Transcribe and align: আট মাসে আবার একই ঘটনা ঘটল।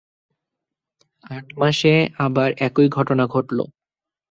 আট 1.29 1.47
মাসে 1.57 1.93
আবার 2.19 2.49
একই 2.59 2.87
ঘটনা 2.89 3.23
ঘটল। 3.27 3.57